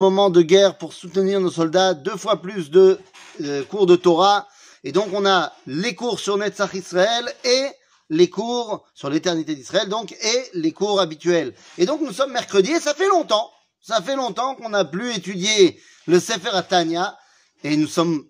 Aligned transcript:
moment 0.00 0.30
de 0.30 0.42
guerre 0.42 0.78
pour 0.78 0.92
soutenir 0.92 1.40
nos 1.40 1.50
soldats, 1.50 1.92
deux 1.92 2.16
fois 2.16 2.40
plus 2.40 2.70
de 2.70 3.00
euh, 3.42 3.64
cours 3.64 3.86
de 3.86 3.96
Torah. 3.96 4.46
Et 4.84 4.92
donc 4.92 5.08
on 5.12 5.26
a 5.26 5.52
les 5.66 5.96
cours 5.96 6.20
sur 6.20 6.36
Netzach 6.36 6.74
Israël 6.74 7.32
et 7.42 7.66
les 8.08 8.30
cours 8.30 8.86
sur 8.94 9.10
l'éternité 9.10 9.56
d'Israël, 9.56 9.88
donc, 9.88 10.12
et 10.12 10.44
les 10.54 10.70
cours 10.70 11.00
habituels. 11.00 11.52
Et 11.78 11.84
donc 11.84 12.00
nous 12.00 12.12
sommes 12.12 12.32
mercredi 12.32 12.70
et 12.70 12.80
ça 12.80 12.94
fait 12.94 13.08
longtemps, 13.08 13.50
ça 13.80 14.00
fait 14.00 14.14
longtemps 14.14 14.54
qu'on 14.54 14.68
n'a 14.68 14.84
plus 14.84 15.16
étudié 15.16 15.80
le 16.06 16.20
Sefer 16.20 16.50
Atania 16.52 17.18
et 17.64 17.76
nous 17.76 17.88
sommes 17.88 18.24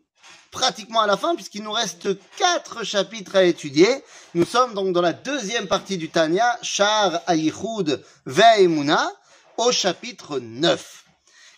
pratiquement 0.51 1.03
à 1.03 1.07
la 1.07 1.19
fin 1.19 1.35
puisqu'il 1.35 1.63
nous 1.65 1.73
reste 1.73 2.09
quatre 2.39 2.83
chapitres 2.83 3.37
à 3.37 3.45
étudier. 3.45 3.89
Nous 4.33 4.47
sommes 4.47 4.73
donc 4.73 4.95
dans 4.95 5.03
la 5.03 5.13
deuxième 5.13 5.69
partie 5.69 5.99
du 5.99 6.09
Tanya, 6.09 6.59
Shar 6.63 7.21
Ayichud 7.27 8.03
Ve'emuna, 8.25 9.13
au 9.59 9.71
chapitre 9.71 10.39
9. 10.39 11.08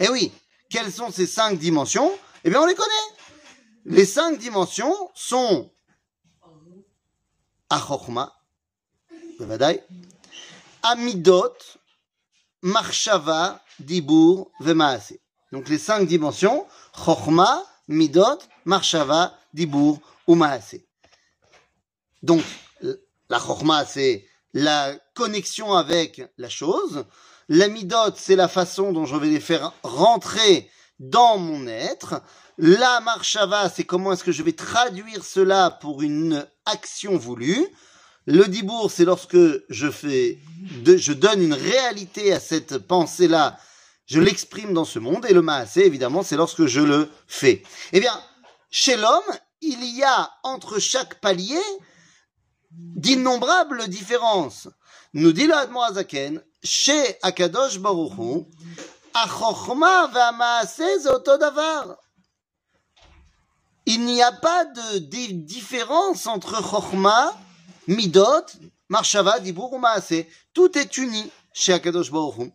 Eh 0.00 0.08
oui, 0.08 0.32
quelles 0.70 0.92
sont 0.92 1.10
ces 1.10 1.26
cinq 1.26 1.58
dimensions? 1.58 2.16
Eh 2.44 2.50
bien, 2.50 2.60
on 2.60 2.66
les 2.66 2.74
connaît. 2.74 2.88
Les 3.84 4.04
cinq 4.04 4.38
dimensions 4.38 4.94
sont 5.14 5.70
Achochma, 7.70 8.34
Bevadai, 9.38 9.82
Amidot, 10.82 11.56
Marshava, 12.62 13.62
Dibur, 13.80 14.50
Vemaase. 14.60 15.18
Donc 15.52 15.68
les 15.68 15.78
cinq 15.78 16.06
dimensions, 16.06 16.66
Chochma, 16.92 17.64
Midot, 17.88 18.38
Marshava, 18.64 19.38
Dibur, 19.54 19.98
Umaase. 20.26 20.76
Donc, 22.22 22.42
la 23.30 23.38
Chochma, 23.38 23.86
c'est 23.86 24.27
la 24.54 24.94
connexion 25.14 25.72
avec 25.74 26.22
la 26.38 26.48
chose. 26.48 27.04
La 27.48 27.68
Midot, 27.68 28.14
c'est 28.16 28.36
la 28.36 28.48
façon 28.48 28.92
dont 28.92 29.06
je 29.06 29.16
vais 29.16 29.28
les 29.28 29.40
faire 29.40 29.72
rentrer 29.82 30.70
dans 30.98 31.38
mon 31.38 31.66
être. 31.66 32.22
La 32.58 33.00
marshava, 33.00 33.70
c'est 33.70 33.84
comment 33.84 34.12
est-ce 34.12 34.24
que 34.24 34.32
je 34.32 34.42
vais 34.42 34.52
traduire 34.52 35.24
cela 35.24 35.70
pour 35.70 36.02
une 36.02 36.46
action 36.66 37.16
voulue. 37.16 37.66
Le 38.26 38.44
dibour, 38.46 38.90
c'est 38.90 39.04
lorsque 39.06 39.38
je 39.70 39.90
fais, 39.90 40.38
je 40.84 41.12
donne 41.12 41.42
une 41.42 41.54
réalité 41.54 42.32
à 42.32 42.40
cette 42.40 42.76
pensée-là, 42.76 43.58
je 44.04 44.20
l'exprime 44.20 44.74
dans 44.74 44.84
ce 44.84 44.98
monde. 44.98 45.24
Et 45.26 45.32
le 45.32 45.40
maasé, 45.40 45.86
évidemment, 45.86 46.22
c'est 46.22 46.36
lorsque 46.36 46.66
je 46.66 46.80
le 46.80 47.08
fais. 47.26 47.62
Eh 47.92 48.00
bien, 48.00 48.12
chez 48.70 48.96
l'homme, 48.96 49.22
il 49.62 49.82
y 49.96 50.02
a 50.02 50.30
entre 50.42 50.78
chaque 50.78 51.20
palier 51.20 51.62
d'innombrables 52.70 53.88
différences. 53.88 54.68
Nous 55.14 55.32
dit 55.32 55.46
le 55.46 55.54
Azaken, 55.54 56.42
chez 56.62 57.16
Akadosh 57.22 57.78
Baruch 57.78 58.46
Achochma 59.14 60.08
v'amaaseh 60.08 61.00
c'est 61.00 61.08
auto 61.08 61.36
davar. 61.38 61.96
Il 63.86 64.04
n'y 64.04 64.22
a 64.22 64.32
pas 64.32 64.66
de, 64.66 64.98
différence 65.30 66.26
entre 66.26 66.62
Chochma, 66.62 67.34
Midot, 67.86 68.44
Marshava, 68.90 69.40
Dibur 69.40 69.72
ou 69.72 69.78
Maaseh. 69.78 70.28
Tout 70.52 70.76
est 70.76 70.98
uni 70.98 71.30
chez 71.54 71.72
Akadosh 71.72 72.10
Baruch 72.10 72.52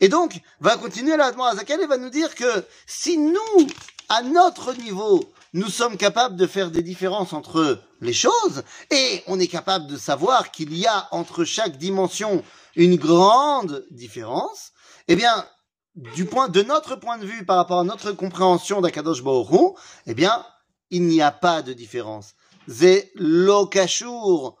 Et 0.00 0.08
donc, 0.08 0.40
va 0.60 0.76
continuer 0.76 1.16
la 1.16 1.26
Azakel 1.26 1.80
et 1.80 1.86
va 1.86 1.98
nous 1.98 2.10
dire 2.10 2.34
que 2.34 2.66
si 2.86 3.16
nous, 3.16 3.66
à 4.08 4.22
notre 4.22 4.74
niveau, 4.74 5.32
nous 5.52 5.68
sommes 5.68 5.96
capables 5.96 6.36
de 6.36 6.46
faire 6.46 6.70
des 6.70 6.82
différences 6.82 7.32
entre 7.32 7.80
les 8.00 8.12
choses 8.12 8.62
et 8.90 9.22
on 9.26 9.38
est 9.38 9.48
capable 9.48 9.86
de 9.86 9.96
savoir 9.96 10.50
qu'il 10.50 10.76
y 10.76 10.86
a 10.86 11.08
entre 11.10 11.44
chaque 11.44 11.76
dimension 11.76 12.42
une 12.74 12.96
grande 12.96 13.84
différence, 13.90 14.72
eh 15.08 15.16
bien, 15.16 15.46
du 15.94 16.24
point, 16.24 16.48
de 16.48 16.62
notre 16.62 16.96
point 16.96 17.18
de 17.18 17.26
vue 17.26 17.44
par 17.44 17.56
rapport 17.56 17.80
à 17.80 17.84
notre 17.84 18.12
compréhension 18.12 18.80
d'Akadosh 18.80 19.22
Baruch 19.22 19.76
eh 20.06 20.14
bien, 20.14 20.44
il 20.90 21.02
n'y 21.04 21.20
a 21.20 21.30
pas 21.30 21.62
de 21.62 21.74
différence. 21.74 22.34
C'est 22.66 23.10
lokashur. 23.14 24.56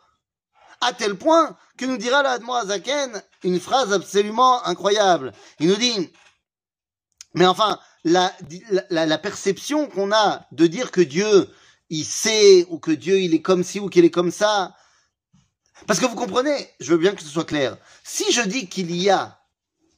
À 0.80 0.92
tel 0.92 1.14
point 1.16 1.56
que 1.78 1.86
nous 1.86 1.96
dira 1.96 2.22
l'Admo 2.22 2.52
Zaken 2.66 3.22
une 3.44 3.60
phrase 3.60 3.92
absolument 3.92 4.64
incroyable. 4.66 5.32
Il 5.60 5.68
nous 5.68 5.76
dit, 5.76 6.10
mais 7.34 7.46
enfin, 7.46 7.78
la, 8.04 9.18
perception 9.18 9.86
qu'on 9.86 10.12
a 10.12 10.46
de 10.52 10.66
dire 10.66 10.90
que 10.90 11.00
Dieu, 11.00 11.48
il 11.90 12.04
sait, 12.04 12.66
ou 12.68 12.78
que 12.78 12.90
Dieu, 12.90 13.20
il 13.20 13.34
est 13.34 13.42
comme 13.42 13.64
ci, 13.64 13.80
ou 13.80 13.88
qu'il 13.88 14.04
est 14.04 14.10
comme 14.10 14.30
ça. 14.30 14.74
Parce 15.86 15.98
que 15.98 16.06
vous 16.06 16.14
comprenez, 16.14 16.68
je 16.80 16.92
veux 16.92 16.98
bien 16.98 17.14
que 17.14 17.22
ce 17.22 17.28
soit 17.28 17.44
clair. 17.44 17.76
Si 18.04 18.32
je 18.32 18.42
dis 18.42 18.68
qu'il 18.68 18.94
y 18.94 19.10
a 19.10 19.38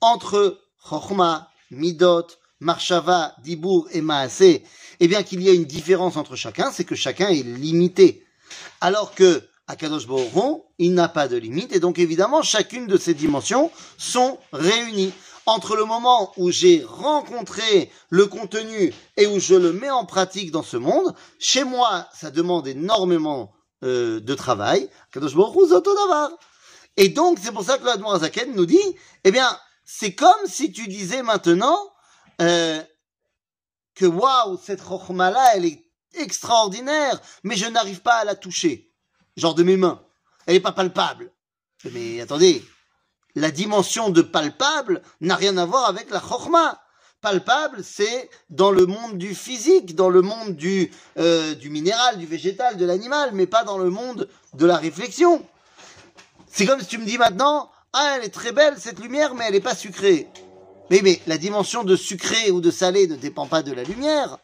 entre 0.01 0.61
Chochma, 0.89 1.51
Midot, 1.71 2.27
Marshava, 2.61 3.35
Dibour 3.43 3.89
et 3.93 4.01
Maasé, 4.01 4.65
eh 5.01 5.09
bien 5.09 5.23
qu'il 5.23 5.43
y 5.43 5.49
a 5.49 5.53
une 5.53 5.65
différence 5.65 6.17
entre 6.17 6.37
chacun, 6.37 6.71
c'est 6.73 6.85
que 6.85 6.95
chacun 6.95 7.29
est 7.29 7.43
limité. 7.43 8.25
Alors 8.81 9.15
que 9.15 9.43
à 9.67 9.77
Kadosh 9.77 10.07
il 10.79 10.95
n'a 10.95 11.09
pas 11.09 11.29
de 11.29 11.37
limite, 11.37 11.75
et 11.75 11.81
donc 11.81 11.99
évidemment, 11.99 12.43
chacune 12.43 12.87
de 12.87 12.99
ces 12.99 13.15
dimensions 13.15 13.71
sont 13.97 14.39
réunies. 14.53 15.13
Entre 15.47 15.77
le 15.77 15.85
moment 15.85 16.33
où 16.37 16.51
j'ai 16.51 16.83
rencontré 16.85 17.91
le 18.09 18.27
contenu 18.27 18.95
et 19.17 19.27
où 19.27 19.39
je 19.39 19.55
le 19.55 19.73
mets 19.73 19.91
en 19.91 20.07
pratique 20.07 20.51
dans 20.51 20.63
ce 20.63 20.79
monde, 20.79 21.15
chez 21.39 21.65
moi, 21.65 22.09
ça 22.15 22.31
demande 22.31 22.67
énormément 22.67 23.53
euh, 23.83 24.21
de 24.21 24.35
travail. 24.35 24.89
Et 26.97 27.09
donc, 27.11 27.39
c'est 27.43 27.53
pour 27.53 27.65
ça 27.65 27.77
que 27.77 27.85
l'Admor 27.85 28.19
Zaken 28.21 28.55
nous 28.55 28.67
dit, 28.67 28.97
eh 29.25 29.31
bien, 29.31 29.59
c'est 29.85 30.15
comme 30.15 30.47
si 30.47 30.73
tu 30.73 30.89
disais 30.89 31.23
maintenant 31.23 31.79
euh, 32.41 32.83
que 33.95 34.07
waouh, 34.07 34.59
cette 34.63 34.81
rochma-là, 34.81 35.57
elle 35.57 35.67
est 35.67 35.85
extraordinaire, 36.15 37.21
mais 37.43 37.57
je 37.57 37.67
n'arrive 37.67 38.01
pas 38.01 38.15
à 38.15 38.25
la 38.25 38.35
toucher. 38.35 38.91
Genre 39.37 39.55
de 39.55 39.63
mes 39.63 39.77
mains. 39.77 40.03
Elle 40.47 40.55
n'est 40.55 40.61
pas 40.61 40.73
palpable. 40.73 41.33
Mais 41.93 42.21
attendez, 42.21 42.65
la 43.35 43.51
dimension 43.51 44.11
de 44.11 44.23
palpable 44.23 45.03
n'a 45.21 45.37
rien 45.37 45.57
à 45.57 45.65
voir 45.65 45.89
avec 45.89 46.11
la 46.11 46.21
chokhma. 46.21 46.81
Palpable, 47.21 47.83
c'est 47.83 48.29
dans 48.51 48.71
le 48.71 48.85
monde 48.85 49.17
du 49.17 49.35
physique, 49.35 49.95
dans 49.95 50.11
le 50.11 50.21
monde 50.21 50.57
du, 50.57 50.91
euh, 51.19 51.55
du 51.55 51.71
minéral, 51.71 52.19
du 52.19 52.27
végétal, 52.27 52.77
de 52.77 52.85
l'animal, 52.85 53.31
mais 53.33 53.47
pas 53.47 53.65
dans 53.65 53.79
le 53.79 53.89
monde 53.89 54.29
de 54.53 54.67
la 54.67 54.77
réflexion. 54.77 55.43
C'est 56.47 56.67
comme 56.67 56.81
si 56.81 56.87
tu 56.87 56.99
me 56.99 57.07
dis 57.07 57.17
maintenant, 57.17 57.71
ah, 57.95 58.17
elle 58.17 58.25
est 58.25 58.35
très 58.35 58.53
belle 58.53 58.75
cette 58.79 59.01
lumière, 59.01 59.35
mais 59.35 59.45
elle 59.47 59.55
n'est 59.55 59.61
pas 59.61 59.75
sucrée. 59.75 60.29
Mais, 60.91 61.01
mais 61.03 61.21
la 61.27 61.39
dimension 61.39 61.83
de 61.83 61.97
sucré 61.97 62.51
ou 62.51 62.61
de 62.61 62.71
salé 62.71 63.07
ne 63.07 63.17
dépend 63.17 63.47
pas 63.47 63.63
de 63.63 63.73
la 63.73 63.85
lumière. 63.85 64.39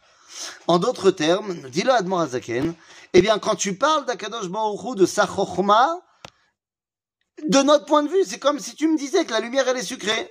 En 0.67 0.79
d'autres 0.79 1.11
termes, 1.11 1.55
dis-le 1.69 1.91
à 1.91 2.23
Azaken, 2.23 2.75
eh 3.13 3.21
bien, 3.21 3.39
quand 3.39 3.57
tu 3.57 3.75
parles 3.75 4.07
d'Akadosh 4.07 4.49
Baruch 4.49 4.97
de 4.97 5.05
sa 5.05 5.27
de 7.49 7.63
notre 7.63 7.87
point 7.87 8.03
de 8.03 8.09
vue, 8.09 8.25
c'est 8.25 8.39
comme 8.39 8.59
si 8.59 8.75
tu 8.75 8.89
me 8.89 8.97
disais 8.97 9.25
que 9.25 9.33
la 9.33 9.41
lumière, 9.41 9.69
elle 9.69 9.77
est 9.77 9.83
sucrée. 9.83 10.31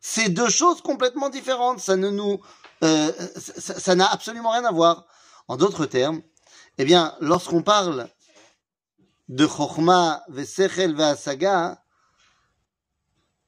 C'est 0.00 0.28
deux 0.28 0.48
choses 0.48 0.82
complètement 0.82 1.30
différentes. 1.30 1.80
Ça 1.80 1.96
ne 1.96 2.10
nous, 2.10 2.40
euh, 2.84 3.12
ça 3.36 3.94
n'a 3.94 4.06
absolument 4.06 4.50
rien 4.50 4.64
à 4.64 4.72
voir. 4.72 5.06
En 5.48 5.56
d'autres 5.56 5.86
termes, 5.86 6.22
eh 6.78 6.84
bien, 6.84 7.14
lorsqu'on 7.20 7.62
parle 7.62 8.08
de 9.28 9.46
Chochma, 9.46 10.24
Vesechel, 10.28 10.94
Vesaga, 10.94 11.82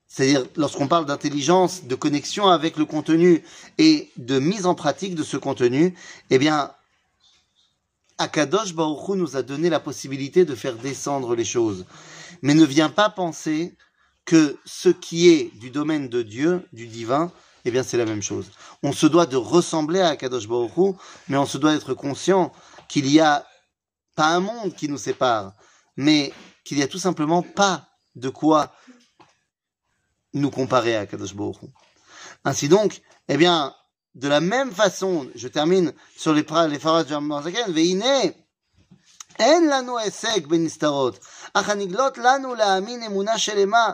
c'est-à-dire 0.06 0.46
lorsqu'on 0.56 0.88
parle 0.88 1.04
d'intelligence, 1.06 1.84
de 1.84 1.94
connexion 1.94 2.48
avec 2.48 2.76
le 2.76 2.86
contenu 2.86 3.44
et 3.76 4.10
de 4.16 4.38
mise 4.38 4.64
en 4.64 4.74
pratique 4.74 5.14
de 5.14 5.22
ce 5.22 5.36
contenu, 5.36 5.94
eh 6.30 6.38
bien, 6.38 6.72
Akadosh 8.18 8.74
Baruch 8.74 9.08
nous 9.10 9.36
a 9.36 9.42
donné 9.42 9.70
la 9.70 9.80
possibilité 9.80 10.44
de 10.44 10.54
faire 10.54 10.76
descendre 10.76 11.34
les 11.34 11.44
choses. 11.44 11.86
Mais 12.42 12.54
ne 12.54 12.64
viens 12.64 12.90
pas 12.90 13.10
penser 13.10 13.76
que 14.24 14.58
ce 14.64 14.88
qui 14.88 15.30
est 15.30 15.56
du 15.58 15.70
domaine 15.70 16.08
de 16.08 16.22
Dieu, 16.22 16.66
du 16.72 16.86
divin, 16.86 17.32
eh 17.64 17.70
bien 17.70 17.82
c'est 17.82 17.96
la 17.96 18.04
même 18.04 18.22
chose. 18.22 18.50
On 18.82 18.92
se 18.92 19.06
doit 19.06 19.26
de 19.26 19.36
ressembler 19.36 20.00
à 20.00 20.08
Akadosh 20.08 20.48
Baruch 20.48 20.96
mais 21.28 21.36
on 21.36 21.46
se 21.46 21.58
doit 21.58 21.74
être 21.74 21.94
conscient 21.94 22.52
qu'il 22.88 23.10
y 23.10 23.20
a 23.20 23.46
pas 24.16 24.34
un 24.34 24.40
monde 24.40 24.74
qui 24.74 24.88
nous 24.88 24.98
sépare, 24.98 25.52
mais 25.96 26.32
qu'il 26.64 26.78
y 26.78 26.82
a 26.82 26.88
tout 26.88 26.98
simplement 26.98 27.42
pas 27.42 27.88
de 28.16 28.28
quoi 28.28 28.72
nous 30.34 30.50
comparer 30.50 30.96
à 30.96 31.06
Kadosh 31.06 31.34
Baruch 31.34 31.56
Ainsi 32.44 32.68
donc, 32.68 33.00
Eh 33.28 33.36
bien, 33.36 33.74
de 34.15 34.27
la 34.27 34.39
même 34.39 34.71
façon, 34.71 35.27
je 35.35 35.47
termine 35.47 35.91
sur 36.17 36.33
les, 36.33 36.45
les 36.69 36.79
phrases 36.79 37.07
de 37.07 37.41
Zaken, 37.43 37.71
Veine, 37.71 38.33
אין 39.39 39.69
לנו 39.69 39.97
הישג 39.97 40.47
בנסתרות, 40.47 41.19
אך 41.53 41.69
הנגלות 41.69 42.17
לנו 42.17 42.55
להאמין 42.55 43.03
אמונה 43.03 43.37
שלמה, 43.37 43.93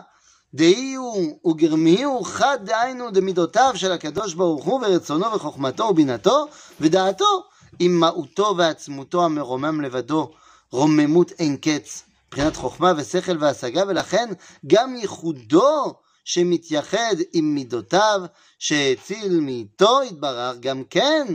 דהי 0.54 0.94
הוא 0.94 1.38
וגרמי 1.46 2.02
הוא 2.02 2.26
חד 2.26 2.58
דהיינו 2.64 3.10
דמידותיו 3.10 3.72
של 3.74 3.92
הקדוש 3.92 4.34
ברוך 4.34 4.64
הוא 4.64 4.80
ורצונו 4.82 5.32
וחוכמתו 5.32 5.84
ובינתו 5.84 6.46
ודעתו 6.80 7.44
עם 7.78 8.00
מהותו 8.00 8.54
ועצמותו 8.56 9.24
המרומם 9.24 9.80
לבדו, 9.80 10.30
רוממות 10.72 11.32
אין 11.38 11.56
קץ, 11.56 12.02
מבחינת 12.28 12.56
חוכמה 12.56 12.92
ושכל 12.96 13.36
והשגה, 13.40 13.82
ולכן 13.88 14.28
גם 14.66 14.96
ייחודו 14.96 15.94
שמתייחד 16.24 17.14
עם 17.32 17.54
מידותיו, 17.54 18.20
שהציל 18.58 19.40
מאיתו 19.40 20.00
יתברך, 20.02 20.56
גם 20.60 20.84
כן 20.84 21.26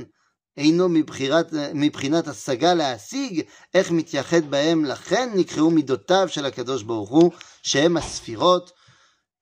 אינו 0.57 0.89
מבחירת, 0.89 1.53
מבחינת 1.73 2.27
השגה 2.27 2.73
להשיג, 2.73 3.41
איך 3.73 3.91
מתייחד 3.91 4.49
בהם, 4.49 4.85
לכן 4.85 5.29
נקראו 5.35 5.69
מידותיו 5.69 6.27
של 6.29 6.45
הקדוש 6.45 6.83
ברוך 6.83 7.09
הוא, 7.09 7.31
שהם 7.63 7.97
הספירות. 7.97 8.71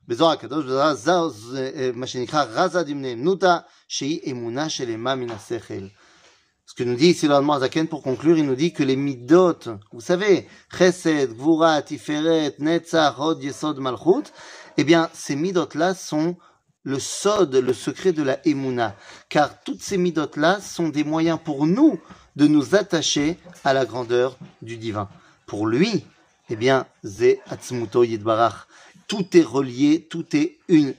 בזוהר 0.08 0.32
הקדוש, 0.32 0.66
בזוהר 0.66 0.94
זר, 0.94 1.28
מה 1.94 2.08
שנקרא 2.08 2.44
רזה 2.50 2.84
דמנענותא, 2.84 3.58
שהיא 3.88 4.32
אמונה 4.32 4.70
שלמה 4.70 5.16
מן 5.16 5.30
השכל. 5.30 5.88
Ce 6.66 6.74
que 6.76 6.84
nous 6.84 6.96
dit 6.96 7.10
ici 7.10 7.28
le 7.28 7.60
Zaken 7.60 7.88
pour 7.88 8.02
conclure, 8.02 8.38
il 8.38 8.48
nous 8.48 8.56
dit 8.56 8.74
que 8.74 8.82
les 8.82 8.96
midot, 8.96 9.60
vous 9.92 10.02
savez, 10.02 10.48
Chesed, 10.76 11.36
Gvura, 11.36 11.84
Tiferet, 11.84 12.56
Netzach, 12.58 13.20
Hod, 13.20 13.44
Yesod, 13.44 13.78
Malchut, 13.78 14.32
eh 14.79 14.85
bien, 14.85 15.11
ces 15.13 15.37
midot-là 15.37 15.95
sont 15.95 16.37
le 16.83 16.99
sod, 16.99 17.55
le 17.55 17.73
secret 17.75 18.13
de 18.13 18.23
la 18.23 18.39
Emouna. 18.47 18.97
Car 19.29 19.63
toutes 19.63 19.83
ces 19.83 19.99
midot-là 19.99 20.61
sont 20.61 20.89
des 20.89 21.05
moyens 21.05 21.39
pour 21.45 21.67
nous 21.67 22.01
de 22.37 22.47
nous 22.47 22.75
attacher 22.75 23.37
à 23.65 23.75
la 23.75 23.85
grandeur 23.85 24.39
du 24.63 24.79
divin. 24.79 25.09
Pour 25.47 25.67
lui, 25.67 26.05
eh 26.49 26.57
bien, 26.57 26.87
Ze 27.05 27.37
Atzmuto 27.51 28.05
Yidbarach. 28.05 28.67
Tout 29.07 29.37
est 29.37 29.43
relié, 29.43 30.07
tout 30.09 30.25
est 30.35 30.59
une 30.69 30.95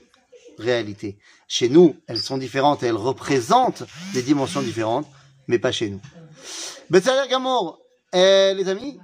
réalité. 0.58 1.18
Chez 1.48 1.68
nous, 1.68 1.96
elles 2.06 2.20
sont 2.20 2.38
différentes 2.38 2.82
et 2.82 2.86
elles 2.86 2.94
représentent 2.94 3.84
des 4.12 4.22
dimensions 4.22 4.62
différentes 4.62 5.06
mais 5.50 5.58
pas 5.58 5.72
chez 5.72 5.90
nous. 5.90 6.00
Betsaler 6.88 7.28
Gamour, 7.28 7.80
les 8.12 8.68
amis, 8.68 8.98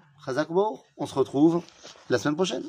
on 0.97 1.07
se 1.07 1.15
retrouve 1.15 1.63
la 2.09 2.19
semaine 2.19 2.37
prochaine. 2.37 2.65